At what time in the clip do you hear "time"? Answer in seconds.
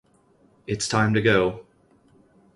0.87-1.13